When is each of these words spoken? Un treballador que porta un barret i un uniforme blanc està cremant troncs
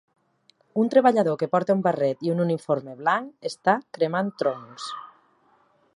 Un 0.83 0.87
treballador 0.93 1.35
que 1.41 1.49
porta 1.55 1.75
un 1.79 1.83
barret 1.89 2.25
i 2.29 2.33
un 2.37 2.41
uniforme 2.47 2.95
blanc 3.03 3.49
està 3.53 3.79
cremant 3.99 4.33
troncs 4.43 4.89